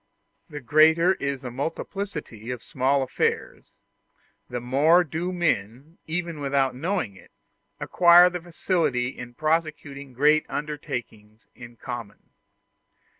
The 0.49 0.61
greater 0.61 1.13
is 1.13 1.41
the 1.41 1.51
multiplicity 1.51 2.49
of 2.49 2.63
small 2.63 3.03
affairs, 3.03 3.75
the 4.49 4.59
more 4.59 5.03
do 5.03 5.31
men, 5.31 5.99
even 6.07 6.39
without 6.39 6.73
knowing 6.73 7.15
it, 7.15 7.29
acquire 7.79 8.31
facility 8.31 9.09
in 9.09 9.35
prosecuting 9.35 10.13
great 10.13 10.47
undertakings 10.49 11.45
in 11.53 11.75
common. 11.77 12.31